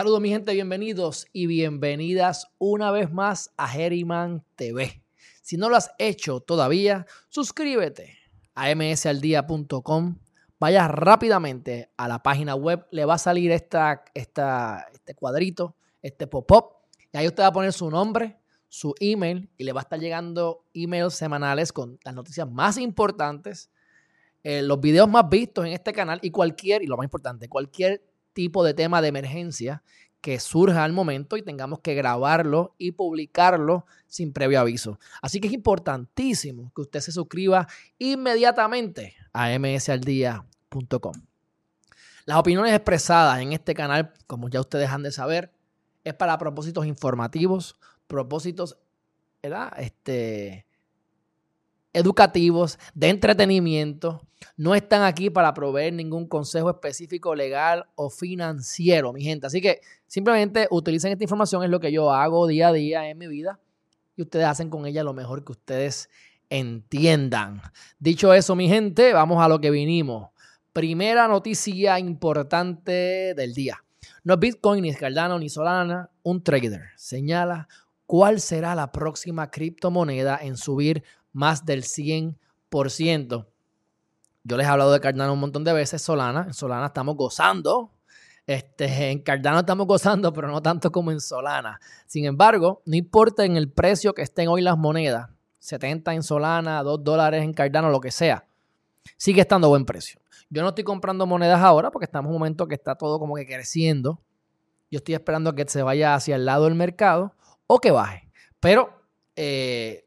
[0.00, 5.04] Saludos mi gente, bienvenidos y bienvenidas una vez más a Geriman TV.
[5.42, 8.16] Si no lo has hecho todavía, suscríbete
[8.54, 10.16] a msaldía.com.
[10.58, 16.76] Vaya rápidamente a la página web, le va a salir este cuadrito, este pop-up,
[17.12, 18.38] y ahí usted va a poner su nombre,
[18.70, 23.70] su email, y le va a estar llegando emails semanales con las noticias más importantes,
[24.44, 28.09] eh, los videos más vistos en este canal y cualquier, y lo más importante, cualquier
[28.32, 29.82] tipo de tema de emergencia
[30.20, 34.98] que surja al momento y tengamos que grabarlo y publicarlo sin previo aviso.
[35.22, 37.66] Así que es importantísimo que usted se suscriba
[37.98, 41.14] inmediatamente a msaldía.com.
[42.26, 45.52] Las opiniones expresadas en este canal, como ya ustedes han de saber,
[46.04, 48.76] es para propósitos informativos, propósitos
[49.42, 49.72] ¿verdad?
[49.78, 50.66] Este,
[51.92, 54.26] educativos, de entretenimiento.
[54.56, 59.46] No están aquí para proveer ningún consejo específico legal o financiero, mi gente.
[59.46, 63.18] Así que simplemente utilicen esta información, es lo que yo hago día a día en
[63.18, 63.58] mi vida
[64.16, 66.08] y ustedes hacen con ella lo mejor que ustedes
[66.48, 67.62] entiendan.
[67.98, 70.30] Dicho eso, mi gente, vamos a lo que vinimos.
[70.72, 73.82] Primera noticia importante del día.
[74.22, 76.10] No es Bitcoin, ni Cardano, ni Solana.
[76.22, 77.68] Un trader señala
[78.06, 81.02] cuál será la próxima criptomoneda en subir
[81.32, 83.46] más del 100%.
[84.42, 86.44] Yo les he hablado de Cardano un montón de veces, Solana.
[86.46, 87.92] En Solana estamos gozando.
[88.46, 91.80] Este, en Cardano estamos gozando, pero no tanto como en Solana.
[92.06, 96.82] Sin embargo, no importa en el precio que estén hoy las monedas, 70 en Solana,
[96.82, 98.46] 2 dólares en Cardano, lo que sea,
[99.16, 100.20] sigue estando a buen precio.
[100.48, 103.36] Yo no estoy comprando monedas ahora porque estamos en un momento que está todo como
[103.36, 104.20] que creciendo.
[104.90, 107.34] Yo estoy esperando que se vaya hacia el lado del mercado
[107.68, 108.28] o que baje.
[108.58, 109.00] Pero
[109.36, 110.06] eh,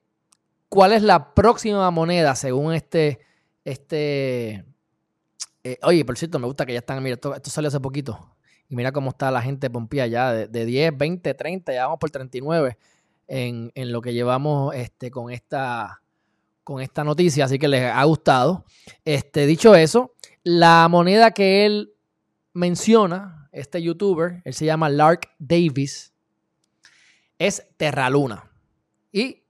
[0.74, 3.20] ¿Cuál es la próxima moneda según este...
[3.66, 4.66] este
[5.64, 8.36] eh, oye, por cierto, me gusta que ya están, mira, esto, salió hace poquito.
[8.68, 12.12] Y mira cómo está la gente pompía ya, de, 10, 20, 30, ya vamos por
[12.12, 12.78] 39
[13.28, 16.02] en, en lo que llevamos este, con, esta,
[16.64, 18.66] con esta noticia, así que les ha gustado.
[19.06, 21.94] Este, dicho eso, la moneda que él
[22.54, 26.14] menciona, este youtuber, él se llama Lark Davis,
[27.38, 28.52] es Terraluna.
[29.12, 29.43] Y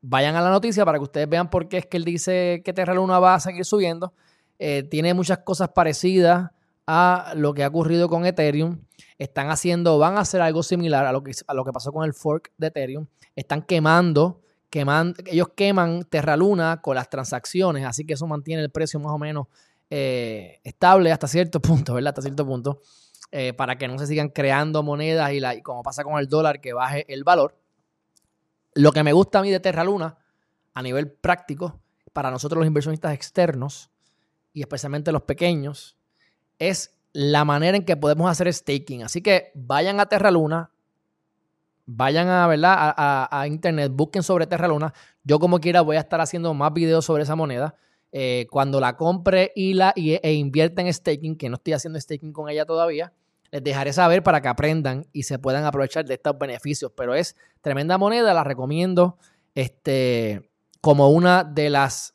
[0.00, 2.72] vayan a la noticia para que ustedes vean por qué es que él dice que
[2.72, 4.12] Terra Luna va a seguir subiendo.
[4.58, 6.50] Eh, tiene muchas cosas parecidas
[6.86, 8.80] a lo que ha ocurrido con Ethereum.
[9.18, 12.04] Están haciendo, van a hacer algo similar a lo que, a lo que pasó con
[12.04, 13.06] el fork de Ethereum.
[13.36, 18.70] Están quemando, queman, ellos queman Terra Luna con las transacciones, así que eso mantiene el
[18.70, 19.46] precio más o menos
[19.90, 22.10] eh, estable hasta cierto punto, ¿verdad?
[22.10, 22.80] Hasta cierto punto,
[23.30, 26.28] eh, para que no se sigan creando monedas y, la, y como pasa con el
[26.28, 27.54] dólar, que baje el valor.
[28.74, 30.18] Lo que me gusta a mí de Terra Luna,
[30.74, 31.80] a nivel práctico,
[32.12, 33.90] para nosotros los inversionistas externos,
[34.52, 35.96] y especialmente los pequeños,
[36.58, 39.02] es la manera en que podemos hacer staking.
[39.02, 40.70] Así que vayan a Terra Luna,
[41.86, 42.76] vayan a, ¿verdad?
[42.76, 44.92] a, internet, busquen sobre Terra Luna.
[45.24, 47.76] Yo como quiera voy a estar haciendo más videos sobre esa moneda.
[48.10, 52.32] Eh, cuando la compre y la, e invierta en staking, que no estoy haciendo staking
[52.32, 53.12] con ella todavía,
[53.50, 56.92] les dejaré saber para que aprendan y se puedan aprovechar de estos beneficios.
[56.96, 59.18] Pero es tremenda moneda, la recomiendo
[59.54, 60.50] este,
[60.80, 62.14] como una de las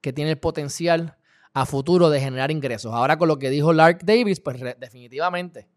[0.00, 1.16] que tiene el potencial
[1.52, 2.92] a futuro de generar ingresos.
[2.94, 5.68] Ahora con lo que dijo Lark Davis, pues definitivamente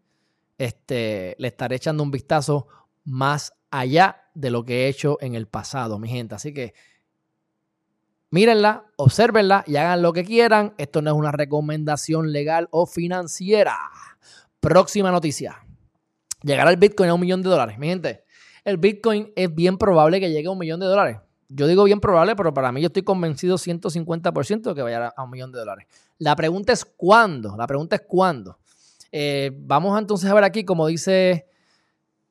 [0.58, 2.68] este, le estaré echando un vistazo
[3.04, 6.34] más allá de lo que he hecho en el pasado, mi gente.
[6.34, 6.74] Así que
[8.30, 10.74] mírenla, observenla y hagan lo que quieran.
[10.78, 13.76] Esto no es una recomendación legal o financiera.
[14.62, 15.58] Próxima noticia.
[16.44, 17.80] Llegará el Bitcoin a un millón de dólares.
[17.80, 18.22] Mi gente,
[18.64, 21.18] el Bitcoin es bien probable que llegue a un millón de dólares.
[21.48, 25.24] Yo digo bien probable, pero para mí yo estoy convencido 150% de que vaya a
[25.24, 25.88] un millón de dólares.
[26.18, 27.56] La pregunta es cuándo.
[27.56, 28.60] La pregunta es cuándo.
[29.10, 31.48] Eh, vamos entonces a ver aquí, como dice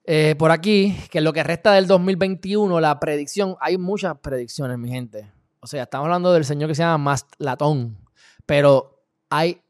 [0.06, 4.88] eh, por aquí, que lo que resta del 2021, la predicción, hay muchas predicciones, mi
[4.88, 5.30] gente.
[5.60, 7.98] O sea, estamos hablando del señor que se llama Mastlatón,
[8.46, 9.62] pero hay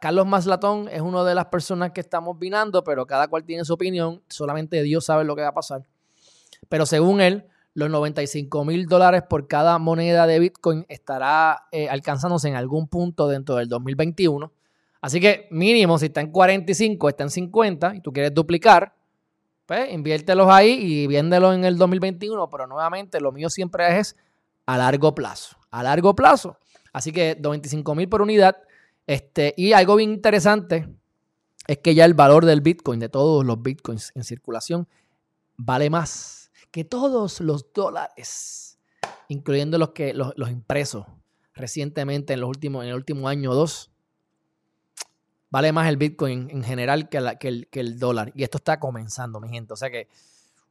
[0.00, 3.74] Carlos Maslatón es una de las personas que estamos vinando, pero cada cual tiene su
[3.74, 4.22] opinión.
[4.28, 5.82] Solamente Dios sabe lo que va a pasar.
[6.68, 12.48] Pero según él, los 95 mil dólares por cada moneda de Bitcoin estará eh, alcanzándose
[12.48, 14.52] en algún punto dentro del 2021.
[15.00, 18.94] Así que mínimo, si está en 45, está en 50 y tú quieres duplicar,
[19.64, 22.50] pues inviértelos ahí y véndelos en el 2021.
[22.50, 24.16] Pero nuevamente, lo mío siempre es
[24.66, 25.56] a largo plazo.
[25.70, 26.58] A largo plazo.
[26.92, 28.56] Así que 95 mil por unidad
[29.08, 30.86] este, y algo bien interesante
[31.66, 34.86] es que ya el valor del Bitcoin, de todos los Bitcoins en circulación,
[35.56, 38.78] vale más que todos los dólares,
[39.28, 41.06] incluyendo los, que, los, impresos
[41.54, 43.90] recientemente en, los últimos, en el último año o dos.
[45.48, 48.30] vale más el Bitcoin en general que, el, que el dólar.
[48.34, 49.72] Y esto está comenzando, mi gente.
[49.72, 50.08] O sea que,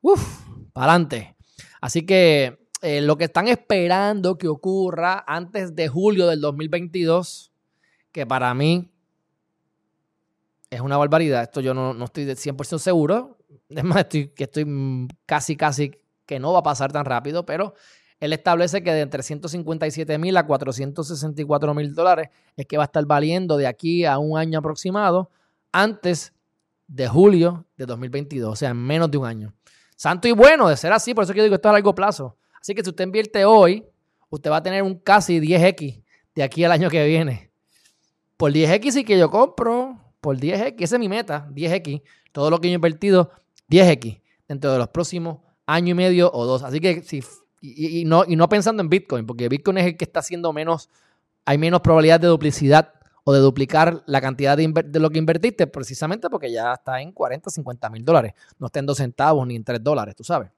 [0.02, 1.36] uff, para adelante.
[1.82, 7.52] Así que eh, lo que están esperando que ocurra antes de julio del 2022,
[8.18, 8.90] que para mí
[10.72, 11.44] es una barbaridad.
[11.44, 13.38] Esto yo no, estoy de 100% seguro.
[13.70, 14.66] Es más, estoy, que estoy
[15.28, 15.92] casi, casi
[16.26, 17.76] que no va a pasar tan rápido, pero
[18.20, 22.88] él establece que de entre 157 mil a 464 mil dólares es que va a
[22.88, 25.30] estar valiendo de aquí a un año aproximado
[25.72, 26.34] antes
[26.88, 29.54] de julio de 2022, o sea, en menos de un año.
[29.96, 32.36] Santo y bueno de ser así, por eso que yo digo esto a largo plazo.
[32.60, 33.86] Así que si usted invierte hoy,
[34.32, 36.04] usted va a tener un casi 10x
[36.34, 37.47] de aquí al año que viene.
[38.38, 42.04] Por 10x sí que yo compro, por 10x, esa es mi meta, 10x.
[42.32, 43.32] Todo lo que yo he invertido,
[43.70, 46.64] 10x dentro de los próximos año y medio o dos.
[46.64, 47.24] Así que si,
[47.62, 50.90] y, no, y no pensando en Bitcoin, porque Bitcoin es el que está haciendo menos,
[51.46, 52.94] hay menos probabilidad de duplicidad
[53.24, 57.50] o de duplicar la cantidad de, lo que invertiste, precisamente porque ya está en 40,
[57.50, 58.34] 50 mil dólares.
[58.58, 60.50] No está en 2 centavos ni en 3 dólares, tú sabes.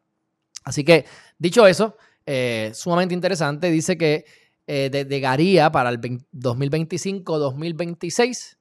[0.63, 1.05] Así que,
[1.39, 3.71] dicho eso, eh, sumamente interesante.
[3.71, 4.25] Dice que
[4.71, 8.57] eh, llegaría para el 2025-2026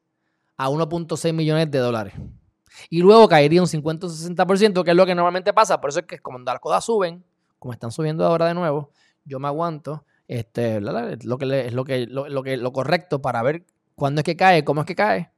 [0.56, 2.14] a 1.6 millones de dólares.
[2.88, 5.82] Y luego caería un 50 o 60%, que es lo que normalmente pasa.
[5.82, 7.22] Por eso es que cuando las cosas suben,
[7.58, 8.90] como están subiendo ahora de nuevo,
[9.26, 10.06] yo me aguanto.
[10.26, 10.82] Este, es
[11.26, 14.64] lo que es lo que, lo, que lo correcto para ver cuándo es que cae,
[14.64, 15.30] cómo es que cae,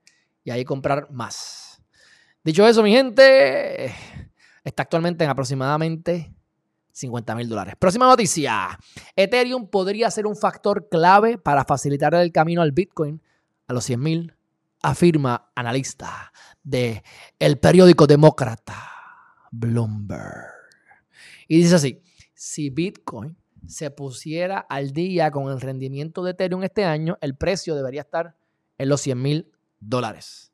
[0.44, 1.82] y ahí comprar más.
[2.44, 3.93] Dicho eso, mi gente,
[4.62, 6.32] está actualmente en aproximadamente
[6.92, 7.75] 50 mil dólares.
[7.78, 8.78] Próxima noticia.
[9.16, 13.22] Ethereum podría ser un factor clave para facilitar el camino al Bitcoin
[13.66, 14.34] a los 100 mil,
[14.82, 16.32] afirma analista
[16.62, 17.02] de
[17.38, 18.90] el periódico demócrata
[19.50, 20.46] Bloomberg.
[21.46, 22.02] Y dice así,
[22.34, 27.75] si Bitcoin se pusiera al día con el rendimiento de Ethereum este año, el precio
[27.75, 28.37] debería estar
[28.78, 30.52] en los 100 mil dólares.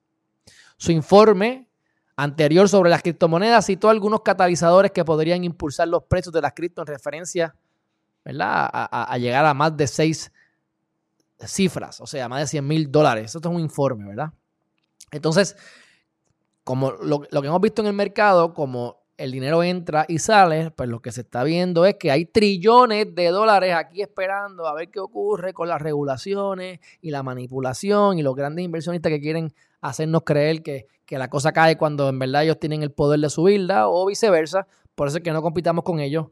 [0.76, 1.68] Su informe
[2.16, 6.80] anterior sobre las criptomonedas citó algunos catalizadores que podrían impulsar los precios de las cripto
[6.80, 7.54] en referencia
[8.26, 8.68] ¿verdad?
[8.72, 10.32] A, llegar a más de seis
[11.38, 13.36] cifras, o sea, más de 100 mil dólares.
[13.36, 14.32] Esto es un informe, ¿verdad?
[15.12, 15.56] Entonces,
[16.64, 20.72] como lo, lo, que hemos visto en el mercado, como el dinero entra y sale,
[20.72, 24.74] pues lo que se está viendo es que hay trillones de dólares aquí esperando a
[24.74, 29.54] ver qué ocurre con las regulaciones y la manipulación y los grandes inversionistas que quieren
[29.88, 33.88] hacernos creer que, la cosa cae cuando en verdad ellos tienen el poder de subirla
[33.88, 34.66] o viceversa.
[34.94, 36.26] Por eso es que no compitamos con ellos,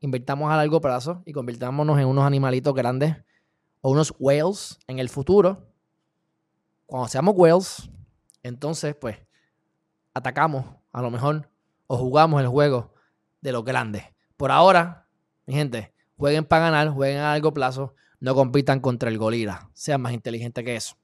[0.00, 3.16] invertamos a largo plazo y convirtámonos en unos animalitos grandes
[3.80, 5.68] o unos whales en el futuro.
[6.86, 7.88] Cuando seamos whales,
[8.42, 9.16] entonces pues
[10.14, 11.48] atacamos a lo mejor
[11.86, 12.94] o jugamos el juego
[13.40, 14.04] de los grandes.
[14.36, 15.06] Por ahora,
[15.46, 20.00] mi gente, jueguen para ganar, jueguen a largo plazo, no compitan contra el gorila, sean
[20.00, 20.96] más inteligentes que eso.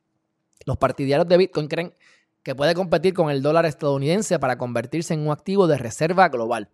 [0.65, 1.95] Los partidarios de Bitcoin creen
[2.43, 6.69] que puede competir con el dólar estadounidense para convertirse en un activo de reserva global.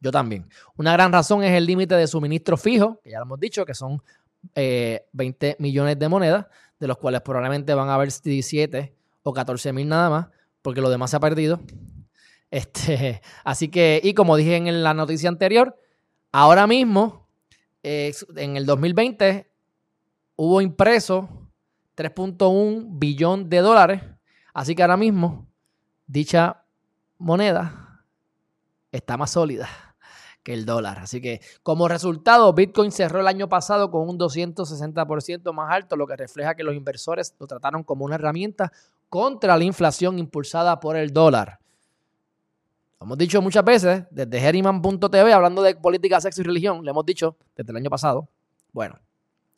[0.00, 0.48] Yo también.
[0.76, 3.74] Una gran razón es el límite de suministro fijo, que ya lo hemos dicho, que
[3.74, 4.02] son
[4.54, 6.46] 20 eh, millones de monedas,
[6.78, 10.26] de los cuales probablemente van a haber 17 o 14 mil nada más,
[10.60, 11.60] porque lo demás se ha perdido.
[12.50, 15.76] Este, así que, y como dije en la noticia anterior,
[16.32, 17.28] ahora mismo,
[17.82, 19.50] en el 2020,
[20.36, 21.43] hubo impreso
[21.96, 24.02] 3.1 billón de dólares.
[24.52, 25.46] Así que ahora mismo,
[26.06, 26.64] dicha
[27.18, 28.04] moneda
[28.92, 29.68] está más sólida
[30.42, 30.98] que el dólar.
[30.98, 36.06] Así que como resultado, Bitcoin cerró el año pasado con un 260% más alto, lo
[36.06, 38.72] que refleja que los inversores lo trataron como una herramienta
[39.08, 41.58] contra la inflación impulsada por el dólar
[43.04, 47.36] hemos dicho muchas veces, desde Herriman.tv, hablando de política, sexo y religión, le hemos dicho
[47.54, 48.28] desde el año pasado,
[48.72, 48.98] bueno,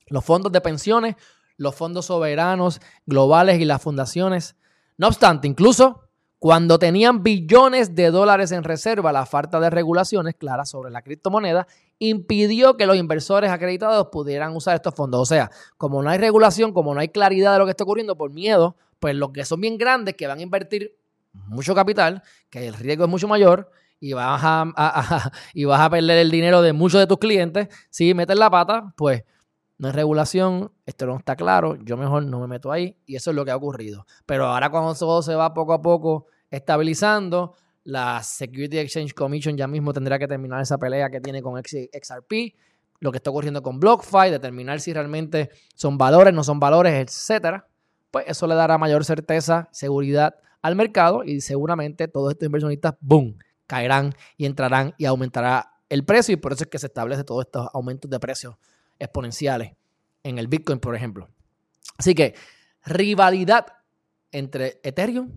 [0.08, 1.14] los fondos de pensiones,
[1.56, 4.56] los fondos soberanos globales y las fundaciones.
[4.98, 6.02] No obstante, incluso
[6.38, 11.66] cuando tenían billones de dólares en reserva, la falta de regulaciones claras sobre la criptomoneda
[11.98, 15.20] impidió que los inversores acreditados pudieran usar estos fondos.
[15.20, 18.16] O sea, como no hay regulación, como no hay claridad de lo que está ocurriendo
[18.16, 20.94] por miedo, pues los que son bien grandes, que van a invertir
[21.32, 26.18] mucho capital, que el riesgo es mucho mayor y vas a, y vas a perder
[26.18, 27.68] el dinero de muchos de tus clientes.
[27.90, 29.24] Si metes la pata, pues
[29.78, 33.30] no hay regulación, esto no está claro, yo mejor no me meto ahí y eso
[33.30, 34.06] es lo que ha ocurrido.
[34.24, 37.54] Pero ahora cuando todo se va poco a poco estabilizando,
[37.84, 42.54] la Security Exchange Commission ya mismo tendrá que terminar esa pelea que tiene con XRP,
[43.00, 47.68] lo que está ocurriendo con BlockFi, determinar si realmente son valores, no son valores, etcétera.
[48.10, 53.38] Pues eso le dará mayor certeza, seguridad al mercado y seguramente todos estos inversionistas, boom,
[53.66, 57.44] caerán y entrarán y aumentará el precio y por eso es que se establece todos
[57.44, 58.56] estos aumentos de precios
[58.98, 59.72] exponenciales
[60.22, 61.28] en el Bitcoin, por ejemplo.
[61.98, 62.34] Así que
[62.84, 63.66] rivalidad
[64.32, 65.30] entre Ethereum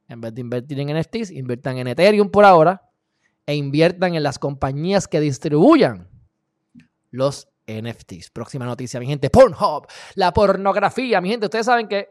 [0.07, 2.89] en vez de invertir en NFTs, inviertan en Ethereum por ahora
[3.45, 6.07] e inviertan en las compañías que distribuyan
[7.11, 8.31] los NFTs.
[8.31, 9.29] Próxima noticia, mi gente.
[9.29, 11.21] Pornhub, la pornografía.
[11.21, 12.09] Mi gente, ustedes saben que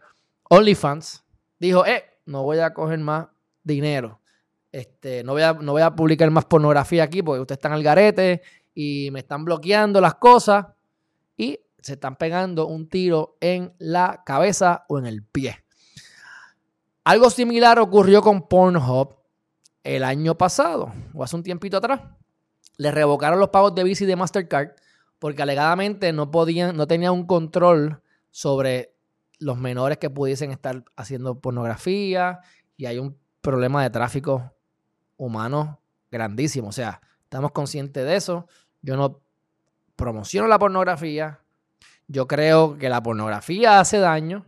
[0.48, 1.24] OnlyFans
[1.58, 3.28] dijo, eh, no voy a coger más
[3.62, 4.20] dinero.
[4.70, 7.82] Este, no, voy a, no voy a publicar más pornografía aquí porque ustedes están al
[7.82, 8.42] garete
[8.74, 10.66] y me están bloqueando las cosas
[11.36, 15.64] y se están pegando un tiro en la cabeza o en el pie.
[17.04, 19.16] Algo similar ocurrió con Pornhub
[19.82, 22.02] el año pasado o hace un tiempito atrás.
[22.76, 24.72] Le revocaron los pagos de Visa y de Mastercard
[25.18, 28.94] porque alegadamente no podían, no tenían un control sobre
[29.38, 32.40] los menores que pudiesen estar haciendo pornografía
[32.76, 34.52] y hay un problema de tráfico
[35.16, 36.68] humano grandísimo.
[36.68, 38.46] O sea, estamos conscientes de eso.
[38.82, 39.20] Yo no
[39.96, 41.40] promociono la pornografía.
[42.06, 44.46] Yo creo que la pornografía hace daño,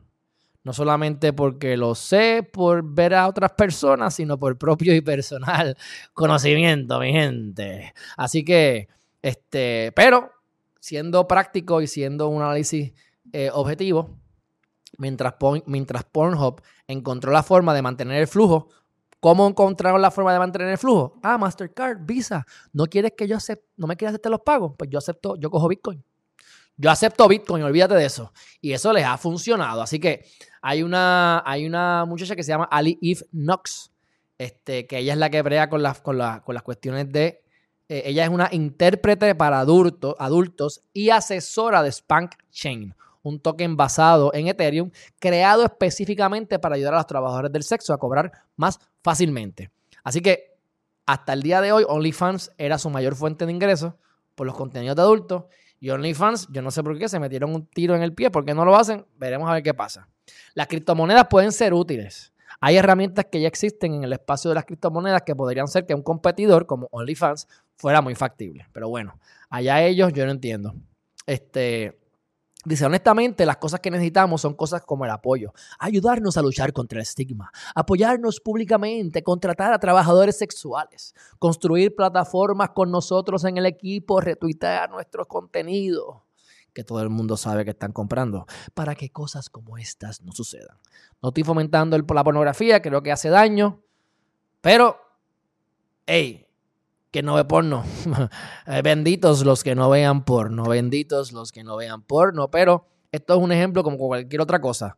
[0.63, 5.77] no solamente porque lo sé por ver a otras personas, sino por propio y personal
[6.15, 7.93] conocimiento, mi gente.
[8.17, 8.89] Así que,
[9.21, 10.31] este, pero
[10.81, 12.93] siendo práctico y siendo un análisis
[13.33, 14.19] eh, objetivo,
[14.99, 15.35] mientras,
[15.67, 18.69] mientras Pornhub encontró la forma de mantener el flujo,
[19.21, 21.21] ¿cómo encontraron la forma de mantener el flujo?
[21.23, 24.73] Ah, Mastercard, Visa, ¿no quieres que yo acepte, no me quieres aceptar los pagos?
[24.77, 26.03] Pues yo acepto, yo cojo Bitcoin.
[26.77, 28.33] Yo acepto Bitcoin, olvídate de eso.
[28.63, 29.83] Y eso les ha funcionado.
[29.83, 30.25] Así que
[30.63, 33.93] hay una, hay una muchacha que se llama Ali Eve Knox,
[34.39, 37.43] este, que ella es la que brea con las, con, con las cuestiones de
[37.91, 44.33] eh, ella es una intérprete para adultos, y asesora de Spank Chain, un token basado
[44.33, 49.73] en Ethereum creado específicamente para ayudar a los trabajadores del sexo a cobrar más fácilmente.
[50.05, 50.57] Así que
[51.05, 53.95] hasta el día de hoy OnlyFans era su mayor fuente de ingresos
[54.37, 55.45] por los contenidos de adultos
[55.81, 58.45] y OnlyFans, yo no sé por qué, se metieron un tiro en el pie, ¿por
[58.45, 59.05] qué no lo hacen?
[59.17, 60.07] Veremos a ver qué pasa.
[60.55, 62.33] Las criptomonedas pueden ser útiles.
[62.61, 65.95] Hay herramientas que ya existen en el espacio de las criptomonedas que podrían ser que
[65.95, 67.49] un competidor como OnlyFans
[67.81, 68.67] fuera muy factible.
[68.73, 69.19] Pero bueno,
[69.49, 70.75] allá ellos yo no entiendo.
[71.27, 71.99] Este,
[72.63, 76.99] Dice, honestamente, las cosas que necesitamos son cosas como el apoyo, ayudarnos a luchar contra
[76.99, 84.21] el estigma, apoyarnos públicamente, contratar a trabajadores sexuales, construir plataformas con nosotros en el equipo,
[84.21, 86.19] retuitear nuestros contenidos,
[86.75, 88.45] que todo el mundo sabe que están comprando,
[88.75, 90.77] para que cosas como estas no sucedan.
[91.23, 93.81] No estoy fomentando la pornografía, creo que hace daño,
[94.61, 94.99] pero,
[96.05, 96.47] hey,
[97.11, 97.85] que no ve porno.
[98.67, 103.35] Eh, benditos los que no vean porno, benditos los que no vean porno, pero esto
[103.35, 104.97] es un ejemplo como cualquier otra cosa.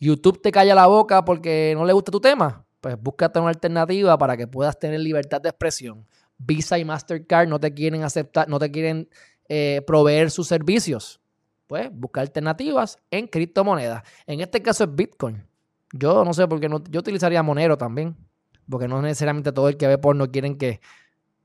[0.00, 4.18] YouTube te calla la boca porque no le gusta tu tema, pues búscate una alternativa
[4.18, 6.06] para que puedas tener libertad de expresión.
[6.38, 9.08] Visa y Mastercard no te quieren aceptar, no te quieren
[9.48, 11.20] eh, proveer sus servicios.
[11.66, 14.02] Pues busca alternativas en criptomonedas.
[14.26, 15.44] En este caso es Bitcoin.
[15.92, 18.16] Yo no sé por qué no, yo utilizaría Monero también,
[18.68, 20.80] porque no necesariamente todo el que ve porno quieren que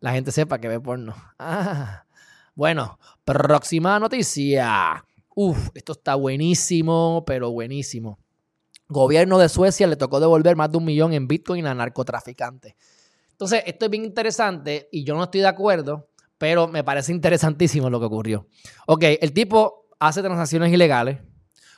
[0.01, 1.15] la gente sepa que ve porno.
[1.39, 2.05] Ah.
[2.53, 5.05] Bueno, próxima noticia.
[5.34, 8.20] Uf, esto está buenísimo, pero buenísimo.
[8.89, 12.75] Gobierno de Suecia le tocó devolver más de un millón en Bitcoin a narcotraficantes.
[13.31, 17.89] Entonces, esto es bien interesante y yo no estoy de acuerdo, pero me parece interesantísimo
[17.89, 18.48] lo que ocurrió.
[18.86, 21.20] Ok, el tipo hace transacciones ilegales,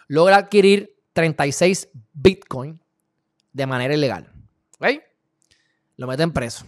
[0.07, 2.81] logra adquirir 36 Bitcoin
[3.51, 4.33] de manera ilegal.
[4.79, 4.87] ¿Ok?
[5.97, 6.65] Lo meten preso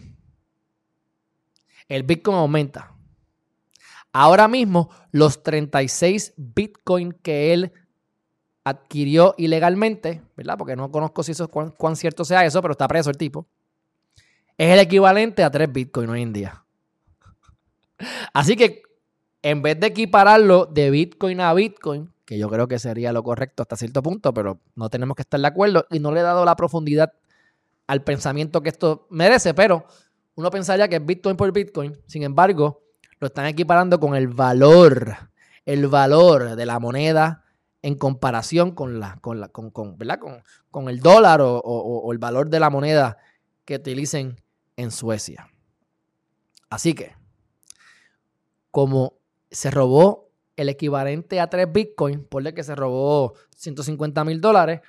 [1.88, 2.96] el Bitcoin aumenta.
[4.12, 7.74] Ahora mismo, los 36 Bitcoin que él
[8.64, 10.58] adquirió ilegalmente, ¿verdad?
[10.58, 13.48] Porque no conozco si eso cuán, cierto sea eso, pero está preso el tipo.
[14.58, 16.64] Es el equivalente a 3 Bitcoin hoy en día.
[18.34, 18.84] Así que
[19.42, 23.62] en vez de equipararlo de Bitcoin a Bitcoin, que yo creo que sería lo correcto
[23.62, 26.44] hasta cierto punto, pero no tenemos que estar de acuerdo y no le he dado
[26.44, 27.14] la profundidad
[27.86, 29.86] al pensamiento que esto merece, pero
[30.36, 32.84] uno pensaría que es Bitcoin por Bitcoin, sin embargo,
[33.20, 35.16] lo están equiparando con el valor,
[35.66, 37.44] el valor de la moneda
[37.82, 39.98] en comparación con, la, con, la, con, con,
[40.72, 43.18] con, el dólar o, el valor de la moneda
[43.64, 44.42] que utilicen
[44.76, 45.48] en Suecia.
[46.70, 47.14] Así que,
[48.72, 49.14] como
[49.52, 54.82] se robó el equivalente a 3 bitcoins, por que se robó 150 mil dólares,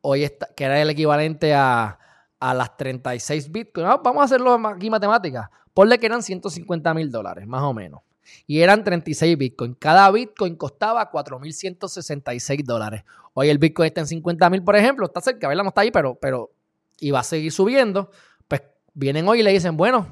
[0.00, 1.98] hoy está, que era el equivalente a,
[2.42, 3.88] a las 36 bitcoins.
[4.02, 5.48] Vamos a hacerlo aquí matemática.
[5.72, 8.00] Ponle que eran 150 mil dólares, más o menos.
[8.48, 9.76] Y eran 36 bitcoins.
[9.78, 13.04] Cada bitcoin costaba 4.166 dólares.
[13.32, 15.06] Hoy el bitcoin está en 50 mil, por ejemplo.
[15.06, 15.62] Está cerca, ¿verdad?
[15.62, 16.50] No está ahí, pero, pero
[16.98, 18.10] y va a seguir subiendo.
[18.48, 20.08] Pues vienen hoy y le dicen, bueno,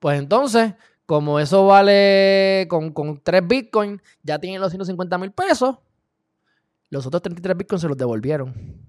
[0.00, 0.74] pues entonces,
[1.06, 5.76] como eso vale con, con 3 bitcoins, ya tienen los 150 mil pesos.
[6.90, 8.84] Los otros 33 bitcoins se los devolvieron.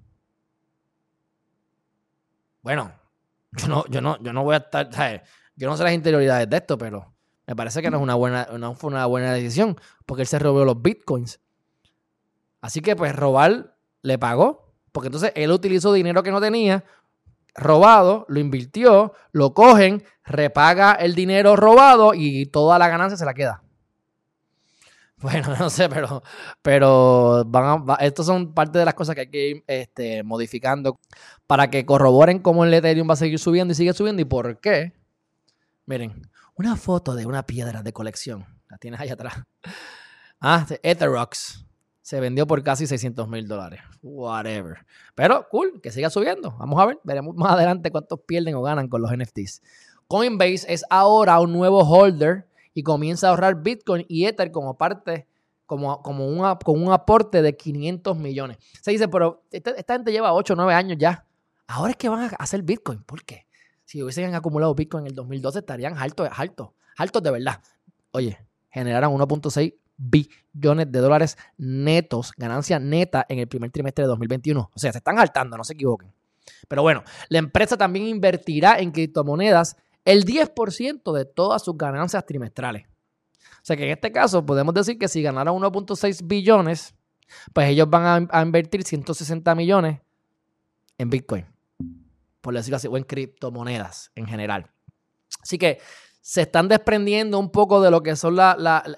[2.66, 2.92] Bueno,
[3.52, 4.90] yo no, yo no, yo no voy a estar,
[5.56, 7.14] yo no sé las interioridades de esto, pero
[7.46, 10.40] me parece que no, es una buena, no fue una buena decisión, porque él se
[10.40, 11.40] robó los bitcoins.
[12.62, 16.84] Así que pues robar le pagó, porque entonces él utilizó dinero que no tenía,
[17.54, 23.36] robado, lo invirtió, lo cogen, repaga el dinero robado y toda la ganancia se la
[23.36, 23.62] queda.
[25.22, 26.22] Bueno, no sé, pero,
[26.62, 31.00] pero van a, estos son parte de las cosas que hay que ir este, modificando
[31.48, 34.60] para que corroboren cómo el Ethereum va a seguir subiendo y sigue subiendo y por
[34.60, 34.94] qué.
[35.86, 36.22] Miren,
[36.56, 38.46] una foto de una piedra de colección.
[38.70, 39.36] La tienes ahí atrás.
[40.42, 41.66] Ah, Etherox.
[42.02, 43.80] Se vendió por casi 600 mil dólares.
[44.04, 44.86] Whatever.
[45.16, 46.52] Pero cool, que siga subiendo.
[46.60, 47.00] Vamos a ver.
[47.04, 49.64] Veremos más adelante cuántos pierden o ganan con los NFTs.
[50.08, 55.28] Coinbase es ahora un nuevo holder y comienza a ahorrar Bitcoin y Ether como parte,
[55.66, 58.58] como, como con un aporte de 500 millones.
[58.82, 61.26] Se dice, pero esta, esta gente lleva 8 o 9 años ya.
[61.66, 63.02] Ahora es que van a hacer Bitcoin.
[63.02, 63.46] ¿Por qué?
[63.86, 67.62] si hubiesen acumulado Bitcoin en el 2012, estarían altos, altos, altos de verdad.
[68.12, 68.38] Oye,
[68.70, 74.72] generaron 1.6 billones de dólares netos, ganancia neta en el primer trimestre de 2021.
[74.74, 76.12] O sea, se están saltando, no se equivoquen.
[76.68, 82.88] Pero bueno, la empresa también invertirá en criptomonedas el 10% de todas sus ganancias trimestrales.
[82.88, 86.96] O sea que en este caso podemos decir que si ganaron 1.6 billones,
[87.52, 90.00] pues ellos van a, invertir 160 millones
[90.98, 91.56] en Bitcoin
[92.46, 94.70] por decirlo así, o en criptomonedas en general.
[95.42, 95.80] Así que
[96.22, 98.38] se están desprendiendo un poco de lo que son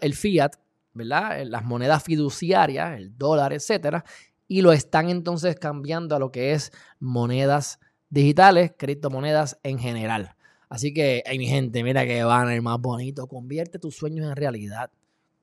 [0.02, 0.52] el fiat,
[0.91, 1.46] ¿verdad?
[1.46, 4.04] Las monedas fiduciarias, el dólar, etcétera,
[4.50, 10.36] y lo están entonces cambiando a lo que es monedas digitales, criptomonedas en general.
[10.69, 13.27] Así que, hey, mi gente, mira que banner más bonito.
[13.27, 14.91] Convierte tus sueños en realidad.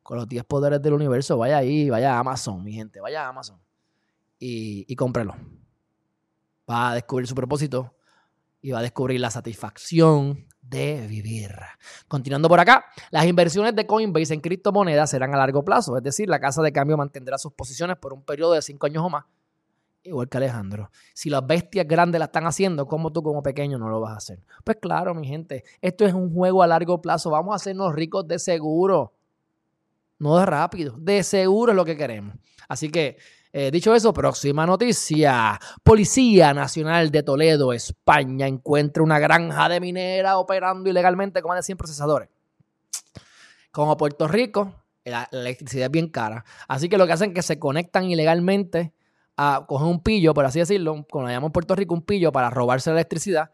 [0.02, 3.28] Con los 10 poderes del universo, vaya ahí, vaya a Amazon, mi gente, vaya a
[3.28, 3.58] Amazon
[4.38, 5.34] y, y cómprelo
[6.68, 7.94] va a descubrir su propósito
[8.60, 11.54] y va a descubrir la satisfacción de vivir.
[12.08, 16.28] Continuando por acá, las inversiones de Coinbase en criptomonedas serán a largo plazo, es decir,
[16.28, 19.24] la casa de cambio mantendrá sus posiciones por un periodo de cinco años o más,
[20.04, 20.90] igual que Alejandro.
[21.12, 24.16] Si las bestias grandes la están haciendo, ¿cómo tú como pequeño no lo vas a
[24.16, 24.40] hacer?
[24.62, 28.26] Pues claro, mi gente, esto es un juego a largo plazo, vamos a hacernos ricos
[28.28, 29.14] de seguro,
[30.18, 32.36] no de rápido, de seguro es lo que queremos.
[32.68, 33.16] Así que
[33.56, 35.60] eh, dicho eso, próxima noticia.
[35.84, 41.62] Policía Nacional de Toledo, España, encuentra una granja de minera operando ilegalmente con más de
[41.62, 42.28] 100 procesadores.
[43.70, 46.44] Como Puerto Rico, la, electricidad es bien cara.
[46.66, 48.92] Así que lo que hacen es que se conectan ilegalmente
[49.36, 52.32] a coger un pillo, por así decirlo, como lo llamamos en Puerto Rico, un pillo
[52.32, 53.50] para robarse la electricidad.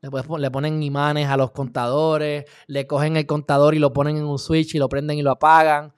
[0.00, 4.38] Le, ponen imanes a los contadores, le cogen el contador y lo ponen en un
[4.38, 5.92] switch y lo prenden y lo apagan.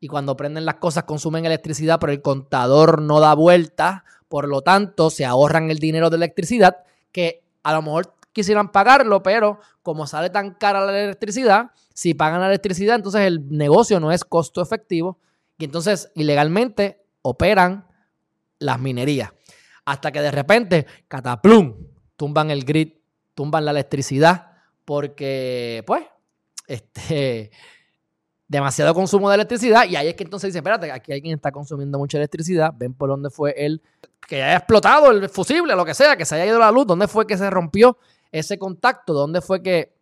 [0.00, 4.62] Y cuando prenden las cosas consumen electricidad, pero el contador no da vuelta, por lo
[4.62, 10.06] tanto se ahorran el dinero de electricidad que a lo mejor quisieran pagarlo, pero como
[10.06, 14.62] sale tan cara la electricidad, si pagan la electricidad, entonces el negocio no es costo
[14.62, 15.18] efectivo.
[15.58, 17.89] Y entonces ilegalmente operan
[18.60, 19.32] las minerías.
[19.84, 21.74] Hasta que de repente, cataplum,
[22.16, 22.92] tumban el grid,
[23.34, 24.52] tumban la electricidad,
[24.84, 26.04] porque, pues,
[26.68, 27.50] este,
[28.50, 31.98] demasiado consumo de electricidad y ahí es que entonces dice, espérate, aquí alguien está consumiendo
[31.98, 33.80] mucha electricidad, ven por dónde fue el
[34.26, 37.06] que haya explotado el fusible, lo que sea, que se haya ido la luz, dónde
[37.06, 37.96] fue que se rompió
[38.32, 39.94] ese contacto, dónde fue que,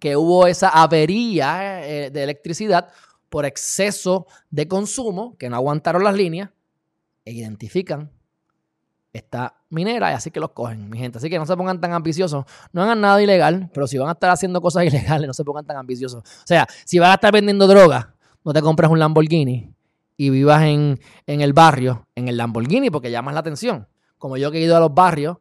[0.00, 2.88] que hubo esa avería eh, de electricidad
[3.28, 6.50] por exceso de consumo, que no aguantaron las líneas,
[7.24, 8.10] e identifican
[9.14, 11.18] esta minera y así que los cogen, mi gente.
[11.18, 12.44] Así que no se pongan tan ambiciosos.
[12.72, 15.64] No hagan nada ilegal, pero si van a estar haciendo cosas ilegales, no se pongan
[15.64, 16.22] tan ambiciosos.
[16.22, 19.72] O sea, si vas a estar vendiendo droga, no te compres un Lamborghini
[20.16, 23.88] y vivas en, en el barrio, en el Lamborghini, porque llamas la atención.
[24.18, 25.38] Como yo que he ido a los barrios,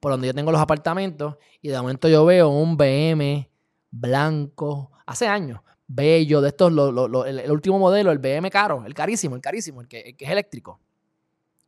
[0.00, 3.50] por donde yo tengo los apartamentos, y de momento yo veo un BM
[3.90, 9.40] blanco, hace años, bello, de estos, el, último modelo, el BM caro, el carísimo, el
[9.40, 10.80] carísimo, el que es eléctrico.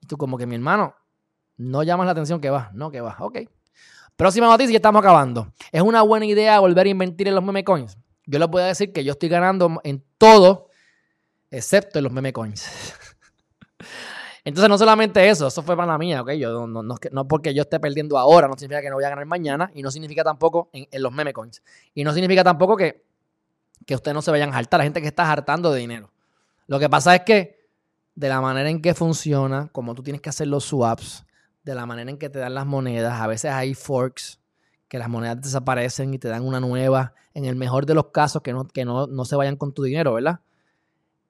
[0.06, 0.94] Tú como que mi hermano,
[1.56, 3.38] no llamas la atención que va, no que va, ok.
[4.16, 5.52] Próxima noticia, estamos acabando.
[5.72, 7.98] ¿Es una buena idea volver a invertir en los meme coins?
[8.24, 10.70] Yo les voy a decir que yo estoy ganando en todo,
[11.50, 12.66] excepto en los meme coins.
[14.44, 16.30] Entonces, no solamente eso, eso fue para la mía, ¿ok?
[16.32, 19.26] Yo, no, no, porque yo esté perdiendo ahora, no significa que no voy a ganar
[19.26, 21.62] mañana, y no significa tampoco en, los meme coins.
[21.94, 23.04] Y no significa tampoco que,
[23.84, 26.12] que ustedes no se vayan a hartar, la gente que está hartando de dinero.
[26.68, 27.55] Lo que pasa es que,
[28.16, 31.24] de la manera en que funciona, como tú tienes que hacer los swaps,
[31.62, 34.40] de la manera en que te dan las monedas, a veces hay forks,
[34.88, 38.42] que las monedas desaparecen y te dan una nueva, en el mejor de los casos,
[38.42, 40.40] que no, que no, no se vayan con tu dinero, ¿verdad?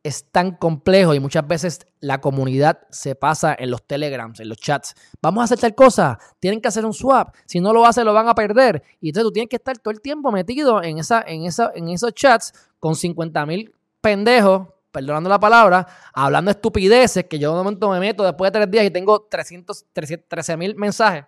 [0.06, 4.58] es tan complejo y muchas veces la comunidad se pasa en los telegrams, en los
[4.58, 4.94] chats.
[5.20, 7.34] Vamos a hacer tal cosa, tienen que hacer un swap.
[7.44, 8.84] Si no lo hacen, lo van a perder.
[9.00, 11.88] Y entonces tú tienes que estar todo el tiempo metido en, esa, en, esa, en
[11.88, 17.90] esos chats con 50 mil pendejos, perdonando la palabra, hablando estupideces que yo de momento
[17.90, 21.26] me meto después de tres días y tengo 300, 13 mil mensajes.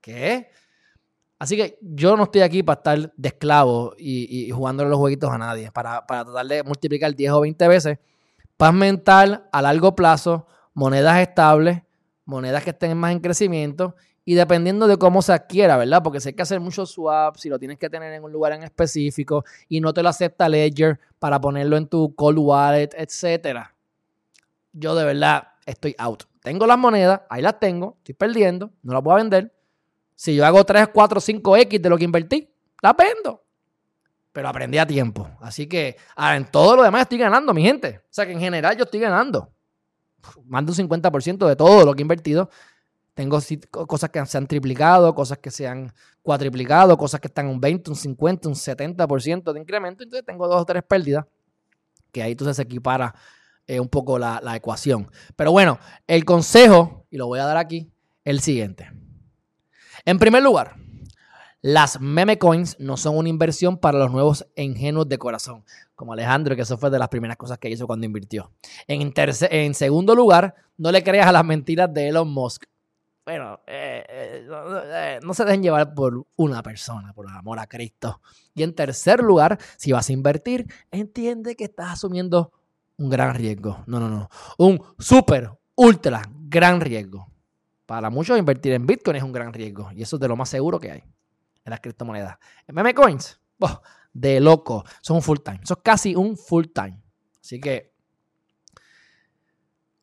[0.00, 0.48] ¿Qué?
[1.38, 5.28] Así que yo no estoy aquí para estar de esclavo y, y jugándole los jueguitos
[5.30, 7.98] a nadie, para, tratar de multiplicar 10 o 20 veces.
[8.56, 11.82] Paz mental a largo plazo, monedas estables,
[12.24, 16.02] monedas que estén más en crecimiento y dependiendo de cómo se adquiera, ¿verdad?
[16.02, 18.52] Porque si hay que hacer muchos swaps, si lo tienes que tener en un lugar
[18.52, 23.74] en específico y no te lo acepta Ledger para ponerlo en tu cold wallet, etcétera.
[24.72, 26.24] Yo de verdad estoy out.
[26.42, 29.52] Tengo las monedas, ahí las tengo, estoy perdiendo, no las voy a vender
[30.22, 32.48] si yo hago 3, 4, 5X de lo que invertí,
[32.80, 33.42] la vendo.
[34.32, 35.28] Pero aprendí a tiempo.
[35.40, 37.98] Así que ahora en todo lo demás estoy ganando, mi gente.
[38.04, 39.50] O sea que en general yo estoy ganando.
[40.44, 42.48] Más de un 50% de todo lo que he invertido.
[43.14, 43.38] Tengo
[43.86, 47.90] cosas que se han triplicado, cosas que se han cuatriplicado, cosas que están un 20,
[47.90, 50.02] un 50, un 70% de incremento.
[50.02, 51.26] Entonces tengo dos o tres pérdidas.
[52.10, 53.14] Que ahí entonces se equipara
[53.66, 55.10] eh, un poco la, la ecuación.
[55.36, 57.90] Pero bueno, el consejo, y lo voy a dar aquí,
[58.24, 58.90] el siguiente.
[60.04, 60.76] En primer lugar,
[61.64, 66.56] las meme coins no son una inversión para los nuevos ingenuos de corazón, como Alejandro,
[66.56, 68.50] que eso fue de las primeras cosas que hizo cuando invirtió.
[68.88, 72.64] En, en segundo lugar, no le creas a las mentiras de Elon Musk.
[73.24, 77.68] Bueno, eh, eh, eh, no, se dejen llevar por una persona, por el amor a
[77.68, 78.20] Cristo.
[78.54, 82.52] Y en tercer lugar, si vas a invertir, entiende que estás asumiendo
[82.96, 83.84] un gran riesgo.
[83.86, 84.28] No, no, no.
[84.58, 87.28] Un súper, ultra gran riesgo.
[87.86, 90.48] Para muchos invertir en Bitcoin es un gran riesgo y eso es de lo más
[90.48, 91.02] seguro que hay
[91.64, 92.38] en las criptomonedas.
[92.66, 93.40] En meme coins,
[94.12, 95.60] de loco, son un full time.
[95.62, 97.00] Eso es casi un full time.
[97.40, 97.91] Así que,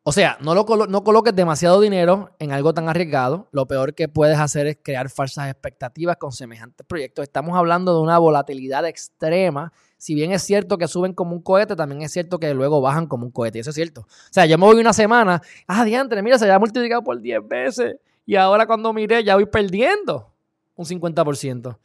[0.04, 3.48] o sea, no, lo no coloques demasiado dinero en algo tan arriesgado.
[3.52, 7.24] Lo peor que puedes hacer es crear falsas expectativas con semejantes proyectos.
[7.24, 11.76] Estamos hablando de una volatilidad extrema si bien es cierto que suben como un cohete,
[11.76, 13.60] también es cierto que luego bajan como un cohete.
[13.60, 14.02] Y eso es cierto.
[14.02, 17.46] O sea, yo me voy una semana, ah, diantre, mira, se había multiplicado por 10
[17.46, 17.98] veces.
[18.26, 20.34] Y ahora cuando miré, ya voy perdiendo
[20.76, 21.78] un 50%.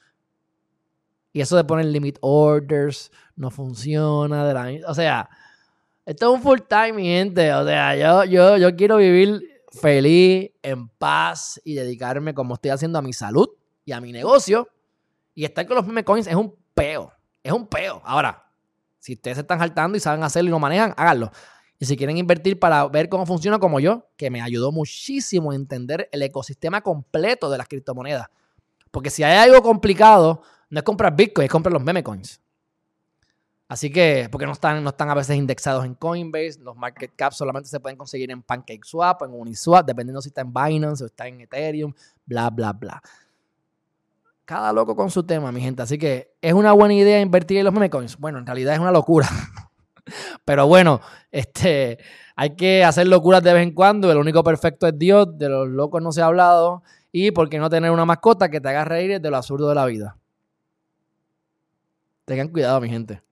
[1.33, 4.47] Y eso de poner limit orders no funciona.
[4.47, 5.29] De la, o sea,
[6.07, 7.53] esto es un full time, mi gente.
[7.55, 12.99] O sea, yo, yo, yo quiero vivir feliz, en paz y dedicarme como estoy haciendo
[12.99, 13.49] a mi salud
[13.85, 14.69] y a mi negocio.
[15.35, 17.13] Y estar con los meme coins es un peo.
[17.43, 18.01] Es un peo.
[18.05, 18.45] Ahora,
[18.99, 21.31] si ustedes se están saltando y saben hacerlo y lo manejan, háganlo.
[21.79, 25.55] Y si quieren invertir para ver cómo funciona como yo, que me ayudó muchísimo a
[25.55, 28.29] entender el ecosistema completo de las criptomonedas.
[28.91, 32.41] Porque si hay algo complicado, no es comprar Bitcoin, es comprar los meme coins.
[33.67, 37.37] Así que, porque no están, no están a veces indexados en Coinbase, los market caps
[37.37, 41.27] solamente se pueden conseguir en PancakeSwap, en Uniswap, dependiendo si está en Binance o está
[41.27, 41.93] en Ethereum,
[42.27, 43.03] bla, bla, bla.
[44.45, 45.81] Cada loco con su tema, mi gente.
[45.81, 48.19] Así que, ¿es una buena idea invertir en los meme coins?
[48.19, 49.27] Bueno, en realidad es una locura.
[50.45, 51.01] Pero bueno,
[51.33, 51.99] este,
[52.37, 54.13] hay que hacer locuras de vez en cuando.
[54.13, 55.39] El único perfecto es Dios.
[55.39, 56.83] De los locos no se ha hablado.
[57.11, 59.75] Y por qué no tener una mascota que te haga reír de lo absurdo de
[59.75, 60.19] la vida.
[62.27, 63.23] Tengan cuidado, mi gente.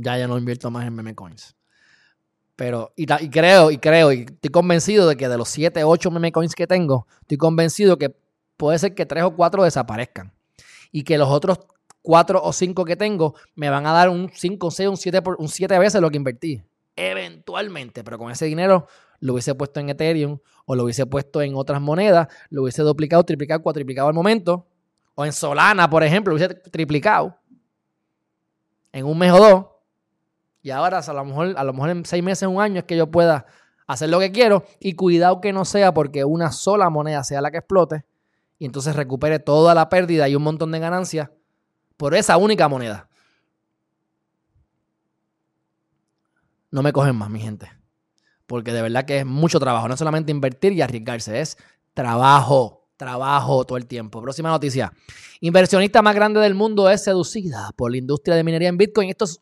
[0.00, 1.56] Ya ya no invierto más en meme coins.
[2.54, 6.30] Pero, y, creo, y creo, y estoy convencido de que de los 7, 8 meme
[6.30, 8.14] coins que tengo, estoy convencido que
[8.56, 10.32] puede ser que tres o cuatro desaparezcan.
[10.92, 11.58] Y que los otros
[12.00, 15.48] cuatro o cinco que tengo me van a dar un 5, 6, un 7, un
[15.48, 16.62] 7 veces lo que invertí.
[16.94, 18.86] Eventualmente, pero con ese dinero
[19.20, 23.24] lo hubiese puesto en Ethereum o lo hubiese puesto en otras monedas, lo hubiese duplicado,
[23.24, 24.66] triplicado, cuatriplicado al momento.
[25.14, 27.36] O en Solana, por ejemplo, lo hubiese triplicado
[28.92, 29.66] en un mes o dos.
[30.62, 32.96] Y ahora a lo mejor, a lo mejor en seis meses, un año es que
[32.96, 33.46] yo pueda
[33.86, 34.64] hacer lo que quiero.
[34.80, 38.04] Y cuidado que no sea porque una sola moneda sea la que explote
[38.58, 41.30] y entonces recupere toda la pérdida y un montón de ganancias
[41.96, 43.08] por esa única moneda.
[46.70, 47.70] No me cogen más, mi gente.
[48.46, 49.88] Porque de verdad que es mucho trabajo.
[49.88, 51.56] No solamente invertir y arriesgarse, es
[51.94, 52.88] trabajo.
[52.96, 54.20] trabajo todo el tiempo.
[54.20, 54.92] Próxima noticia.
[55.40, 59.08] Inversionista más grande del mundo es seducida por la industria de minería en Bitcoin.
[59.08, 59.40] Esto es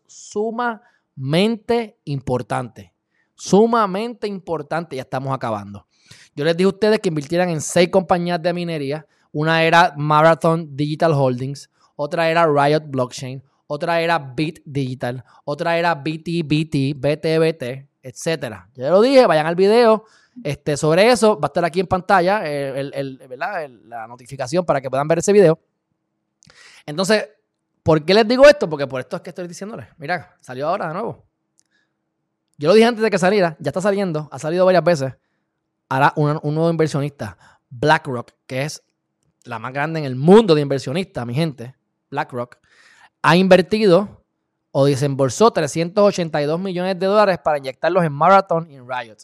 [1.16, 2.92] sumamente importante.
[3.34, 4.96] Sumamente importante.
[4.96, 5.86] Ya estamos acabando.
[6.34, 9.06] Yo les dije a ustedes que invirtieran en seis compañías de minería.
[9.32, 15.94] Una era Marathon Digital Holdings, otra era Riot Blockchain, otra era Bit Digital, otra era
[15.94, 18.70] BTBT, BTBT, etcétera.
[18.74, 20.04] Ya lo dije, vayan al video.
[20.44, 25.18] Este, sobre eso va a estar aquí en pantalla la notificación para que puedan ver
[25.18, 25.58] ese video.
[26.86, 27.28] Entonces,
[27.86, 28.68] ¿por qué les digo esto?
[28.68, 29.86] Porque por esto es que estoy diciéndoles.
[29.96, 31.24] Mira, salió ahora de nuevo.
[32.58, 35.14] Yo lo dije antes de que saliera, ya está saliendo, ha salido varias veces.
[35.88, 37.38] Ahora un, nuevo inversionista,
[37.70, 38.82] BlackRock, que es
[39.44, 41.76] la más grande en el mundo de inversionistas, mi gente,
[42.10, 42.56] BlackRock,
[43.22, 44.24] ha invertido
[44.72, 49.18] o desembolsó 382 millones de dólares para inyectarlos en Marathon y en Riot.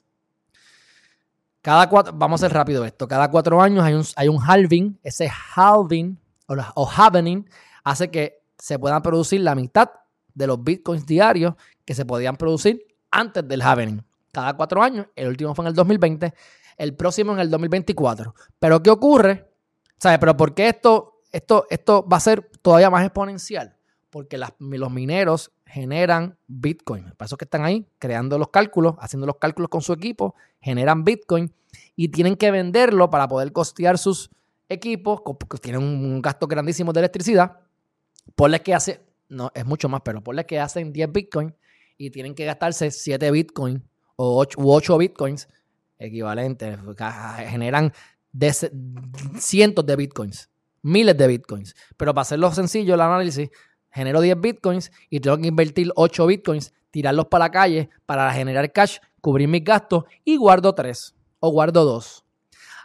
[1.63, 5.01] Cada cuatro, vamos a hacer rápido esto, cada cuatro años hay un, hay un halving,
[5.03, 7.45] ese halving o, o halvening
[7.83, 9.91] hace que se puedan producir la mitad
[10.35, 14.03] de los bitcoins diarios que se podían producir antes del halvening.
[14.31, 16.33] Cada cuatro años, el último fue en el 2020,
[16.77, 18.33] el próximo en el 2024.
[18.61, 19.51] Pero ¿qué ocurre?
[19.99, 20.21] ¿Sabes?
[20.21, 23.77] Pero ¿por qué esto, esto, esto va a ser todavía más exponencial?
[24.13, 27.15] porque los mineros generan Bitcoin.
[27.17, 31.03] Para eso que están ahí creando los cálculos, haciendo los cálculos con su equipo, generan
[31.03, 31.51] Bitcoin
[31.97, 34.29] y tienen que venderlo para poder costear sus
[34.69, 37.62] equipos, porque tienen un gasto grandísimo de electricidad.
[38.35, 41.55] Ponle que hace, no, es mucho más, pero ponle que hacen 10 Bitcoin
[41.97, 43.83] y tienen que gastarse 7 Bitcoin
[44.17, 45.49] o 8, u 8 Bitcoins
[45.99, 46.79] equivalentes.
[47.49, 47.93] Generan
[49.39, 50.51] cientos de Bitcoins,
[50.83, 51.75] miles de Bitcoins.
[51.97, 53.51] Pero para hacerlo sencillo el análisis,
[53.91, 58.73] genero 10 bitcoins y tengo que invertir 8 bitcoins, tirarlos para la calle para generar
[58.73, 62.25] cash, cubrir mis gastos y guardo 3 o guardo 2.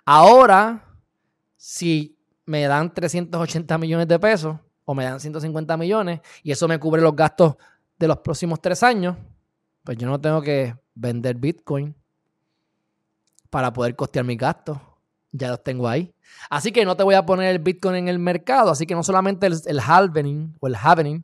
[0.06, 0.98] Ahora,
[1.56, 6.80] si me dan 380 millones de pesos o me dan 150 millones y eso me
[6.80, 7.58] cubre los gastos
[8.00, 9.18] de los próximos 3 años,
[9.84, 11.94] pues yo no tengo que vender bitcoin
[13.50, 14.80] para poder costear mis gastos
[15.32, 16.14] ya los tengo ahí.
[16.50, 18.72] Así que no te voy a poner el Bitcoin en el mercado.
[18.72, 21.24] Así que no solamente el, el halvening o el halvening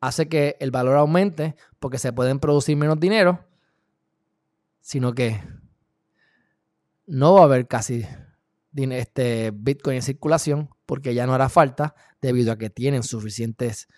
[0.00, 3.44] hace que el valor aumente porque se pueden producir menos dinero,
[4.80, 5.42] sino que
[7.06, 8.06] no va a haber casi
[8.74, 13.88] este Bitcoin en circulación porque ya no hará falta debido a que tienen suficientes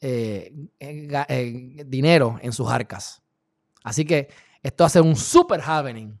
[0.00, 3.22] eh, eh, dinero en sus arcas.
[3.82, 4.28] Así que
[4.62, 6.18] esto hace un super halvening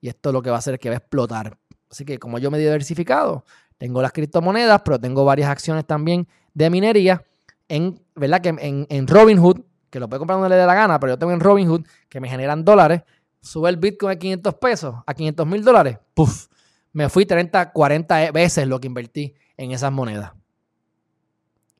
[0.00, 1.58] y esto lo que va a hacer es que va a explotar.
[1.90, 3.44] Así que como yo me he diversificado,
[3.78, 7.24] tengo las criptomonedas, pero tengo varias acciones también de minería
[7.68, 8.40] en, ¿verdad?
[8.40, 8.48] Que
[8.88, 9.60] en, Robinhood,
[9.90, 12.20] que lo puede comprar donde le dé la gana, pero yo tengo en Robinhood que
[12.20, 13.02] me generan dólares.
[13.40, 15.98] Sube el Bitcoin a 500 pesos, a 500 mil dólares.
[16.14, 16.48] Puf,
[16.92, 20.32] me fui 30, 40 veces lo que invertí en esas monedas.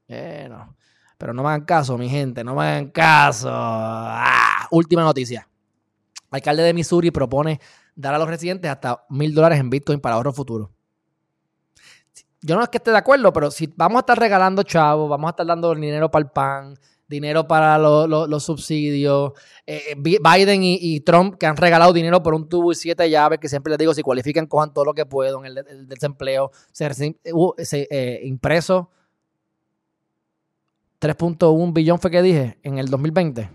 [0.06, 0.76] Bueno,
[1.16, 3.48] pero no me hagan caso, mi gente, no me hagan caso.
[3.50, 5.48] Ah, última noticia.
[6.30, 7.58] alcalde de Missouri propone
[7.94, 10.70] dar a los residentes hasta mil dólares en Bitcoin para ahorro futuro.
[12.42, 15.28] Yo no es que esté de acuerdo, pero si vamos a estar regalando chavos, vamos
[15.28, 16.78] a estar dando dinero para el pan,
[17.10, 19.32] dinero para los subsidios.
[19.66, 23.48] Eh, Biden y, Trump que han regalado dinero por un tubo y siete llaves, que
[23.48, 26.50] siempre les digo, si cualifican, cojan todo lo que puedan, el, el desempleo.
[26.72, 27.18] Se,
[27.90, 28.90] eh, impreso
[31.00, 33.50] 3.1 billón fue que dije en el 2020.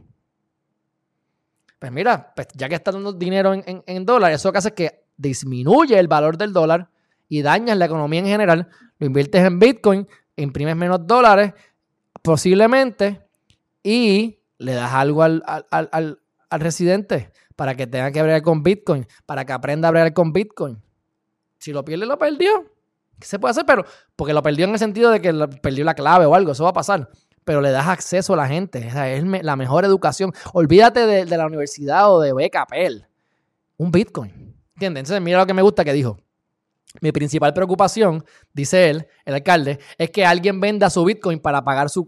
[1.80, 5.06] Pues mira, pues ya que está dando dinero en, dólares, eso que hace es que
[5.16, 6.90] disminuye el valor del dólar
[7.30, 8.70] y dañas la economía en general.
[8.98, 11.54] Lo inviertes en Bitcoin, imprimes menos dólares,
[12.24, 13.25] posiblemente,
[13.86, 16.20] y le das algo al,
[16.50, 20.82] residente para que tenga que bregar con Bitcoin, para que aprenda a bregar con Bitcoin.
[21.60, 22.66] Si lo pierde, lo perdió.
[23.20, 23.66] ¿Qué se puede hacer?
[23.66, 26.64] Pero, porque lo perdió en el sentido de que perdió la clave o algo, eso
[26.64, 27.10] va a pasar
[27.46, 28.80] pero le das acceso a la gente.
[28.80, 30.34] Esa es la mejor educación.
[30.52, 33.06] Olvídate de, la universidad o de BKPL.
[33.78, 34.56] Un Bitcoin.
[34.74, 35.02] ¿Entiendes?
[35.02, 36.18] Entonces, mira lo que me gusta que dijo.
[37.02, 41.90] Mi principal preocupación, dice él, el alcalde, es que alguien venda su Bitcoin para pagar
[41.90, 42.08] su,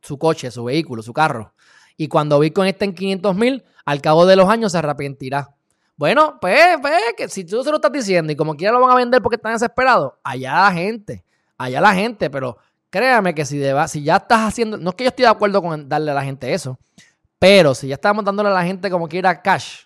[0.00, 1.54] su coche, su vehículo, su carro.
[1.96, 5.56] Y cuando Bitcoin esté en 500 mil, al cabo de los años se arrepentirá.
[5.96, 8.90] Bueno, pues, pues, que si tú se lo estás diciendo y como quiera lo van
[8.90, 11.24] a vender porque están desesperados, allá la gente,
[11.56, 12.58] allá la gente, pero
[12.90, 15.88] créame que si, si ya estás haciendo, no es que yo esté de acuerdo con
[15.88, 16.78] darle a la gente eso,
[17.38, 19.84] pero si ya estamos dándole a la gente como quiera cash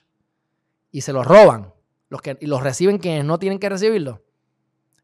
[0.90, 1.72] y se lo roban
[2.08, 4.20] los que, y los reciben quienes no tienen que recibirlo,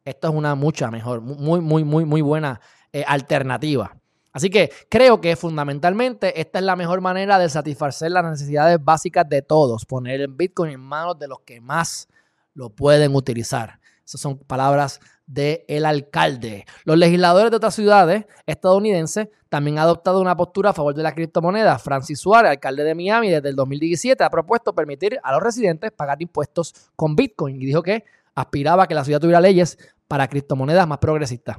[0.04, 2.60] esto es una mucha mejor, muy, muy, muy, muy buena
[2.92, 3.96] eh, alternativa.
[4.36, 9.26] Así que creo que fundamentalmente esta es la mejor manera de satisfacer las necesidades básicas
[9.26, 12.06] de todos, poner el Bitcoin en manos de los que más
[12.52, 13.80] lo pueden utilizar.
[14.04, 16.66] Esas son palabras del alcalde.
[16.84, 21.14] Los legisladores de otras ciudades estadounidenses también han adoptado una postura a favor de la
[21.14, 21.78] criptomoneda.
[21.78, 26.20] Francis Suárez, alcalde de Miami desde el 2017, ha propuesto permitir a los residentes pagar
[26.20, 30.86] impuestos con Bitcoin y dijo que aspiraba a que la ciudad tuviera leyes para criptomonedas
[30.86, 31.56] más progresistas.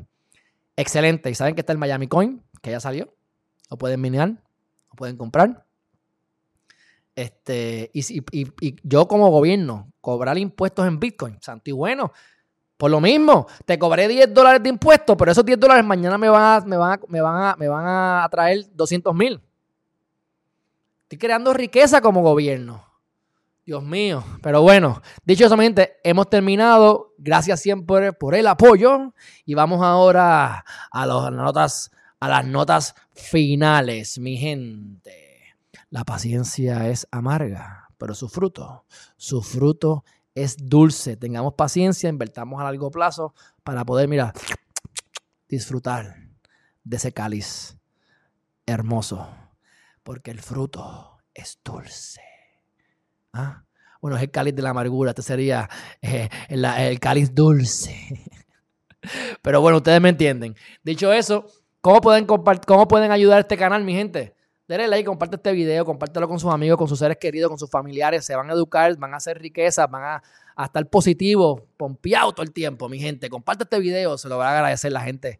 [0.79, 1.31] Excelente.
[1.31, 2.39] ¿Y saben que está el Miami Coin?
[2.61, 3.13] Que ya salió.
[3.69, 5.65] Lo pueden minear, lo pueden comprar.
[7.15, 12.11] Este, y, yo como gobierno, cobrar impuestos en Bitcoin, santo y bueno.
[12.77, 16.29] Por lo mismo, te cobré 10 dólares de impuestos, pero esos 10 dólares mañana me
[16.29, 19.41] van a, me van me van a, me van a traer 200 mil.
[21.03, 22.87] Estoy creando riqueza como gobierno.
[23.67, 24.23] Dios mío.
[24.41, 25.57] Pero bueno, dicho eso,
[26.03, 27.13] hemos terminado.
[27.17, 29.13] Gracias siempre por el apoyo.
[29.45, 35.55] Y vamos ahora a, las notas, a las notas finales, mi gente.
[35.89, 40.03] La paciencia es amarga, pero su fruto, su fruto
[40.35, 41.17] es dulce.
[41.17, 44.33] Tengamos paciencia, invertamos a largo plazo para poder, mira,
[45.47, 46.15] disfrutar
[46.83, 47.77] de ese cáliz
[48.65, 49.29] hermoso,
[50.03, 52.21] porque el fruto es dulce.
[53.33, 53.63] ¿Ah?
[54.01, 55.69] Bueno, es el cáliz de la amargura, este sería
[56.01, 58.25] eh, el, cáliz dulce.
[59.41, 60.55] Pero bueno, ustedes me entienden.
[60.83, 61.45] Dicho eso,
[61.81, 64.37] ¿cómo pueden, ¿cómo pueden ayudar a este canal, mi gente?
[64.67, 67.69] Denle like, comparte este video, compártelo con sus amigos, con sus seres queridos, con sus
[67.69, 68.25] familiares.
[68.25, 70.21] Se van a educar, van a hacer riqueza, van
[70.57, 73.29] a, estar positivos, pompeados todo el tiempo, mi gente.
[73.29, 75.39] Comparte este video, se lo va a agradecer la gente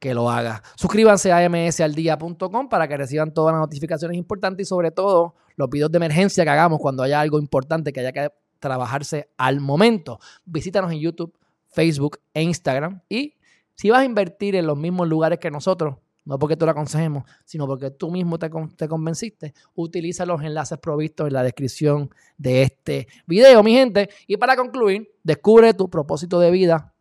[0.00, 0.62] que lo haga.
[0.74, 5.92] Suscríbanse a msaldia.com para que reciban todas las notificaciones importantes y sobre todo los videos
[5.92, 10.18] de emergencia que hagamos cuando haya algo importante que haya que trabajarse al momento.
[10.44, 11.32] Visítanos en YouTube,
[11.68, 13.35] Facebook e Instagram y
[13.76, 17.22] si vas a invertir en los mismos lugares que nosotros, no porque tú lo aconsejemos,
[17.44, 22.62] sino porque tú mismo te, te, convenciste, utiliza los enlaces provistos en la descripción de
[22.62, 24.10] este video, mi gente.
[24.26, 26.94] Y para concluir, descubre tu propósito de vida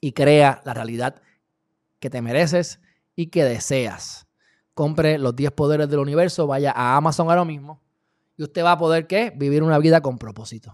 [0.00, 1.20] y crea la realidad
[1.98, 2.80] que te mereces
[3.14, 4.26] y que deseas.
[4.72, 7.82] Compre los 10 poderes del universo, vaya a Amazon ahora mismo
[8.36, 9.32] y usted va a poder, ¿qué?
[9.34, 10.72] Vivir una vida con propósito.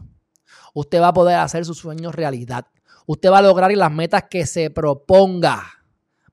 [0.75, 2.67] Usted va a poder hacer sus sueños realidad.
[3.07, 5.65] Usted va a lograr las metas que se proponga.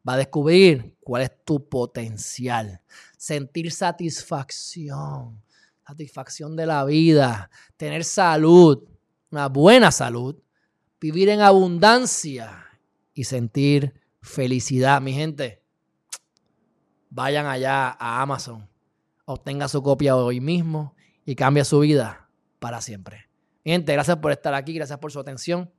[0.07, 2.81] Va a descubrir cuál es tu potencial.
[3.17, 5.41] Sentir satisfacción.
[5.85, 7.49] Satisfacción de la vida.
[7.75, 8.83] Tener salud.
[9.31, 10.35] Una buena salud.
[10.99, 12.65] Vivir en abundancia.
[13.13, 15.01] Y sentir felicidad.
[15.01, 15.63] Mi gente,
[17.09, 18.69] vayan allá a Amazon.
[19.25, 23.29] Obtenga su copia hoy mismo y cambia su vida para siempre.
[23.63, 25.69] gente, gracias por estar aquí, gracias por su atención.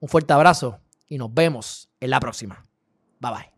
[0.00, 2.62] Un fuerte abrazo y nos vemos en la próxima.
[3.20, 3.49] Bye bye.